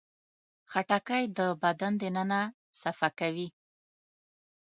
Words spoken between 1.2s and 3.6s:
د بدن دننه صفا کوي.